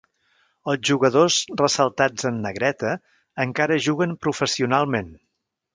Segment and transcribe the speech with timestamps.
[0.71, 2.97] Els jugadors ressaltats en negreta
[3.47, 5.19] encara juguen professionalment.